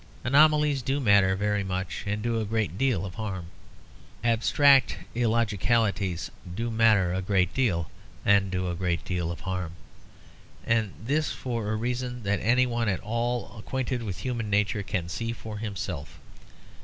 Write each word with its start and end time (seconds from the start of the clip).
Anomalies 0.23 0.81
do 0.81 0.99
matter 0.99 1.35
very 1.35 1.63
much, 1.63 2.05
and 2.07 2.23
do 2.23 2.39
a 2.39 2.43
great 2.43 2.75
deal 2.75 3.05
of 3.05 3.13
harm; 3.13 3.51
abstract 4.23 4.97
illogicalities 5.13 6.31
do 6.55 6.71
matter 6.71 7.13
a 7.13 7.21
great 7.21 7.53
deal, 7.53 7.87
and 8.25 8.49
do 8.49 8.67
a 8.67 8.73
great 8.75 9.05
deal 9.05 9.31
of 9.31 9.41
harm. 9.41 9.73
And 10.65 10.93
this 10.99 11.31
for 11.31 11.71
a 11.71 11.75
reason 11.75 12.23
that 12.23 12.39
any 12.41 12.65
one 12.65 12.89
at 12.89 12.99
all 13.01 13.55
acquainted 13.59 14.01
with 14.01 14.21
human 14.21 14.49
nature 14.49 14.81
can 14.81 15.07
see 15.07 15.33
for 15.33 15.59
himself. 15.59 16.17